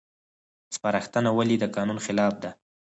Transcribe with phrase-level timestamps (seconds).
[0.75, 2.51] سپارښتنه ولې د قانون خلاف ده؟